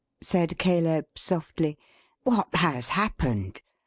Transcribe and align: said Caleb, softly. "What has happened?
said 0.21 0.57
Caleb, 0.57 1.05
softly. 1.15 1.77
"What 2.23 2.47
has 2.55 2.89
happened? 2.89 3.61